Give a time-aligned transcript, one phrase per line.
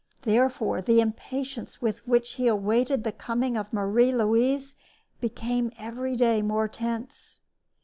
[0.23, 4.75] Therefore the impatience with which he awaited the coming of Marie Louise
[5.19, 7.39] became every day more tense.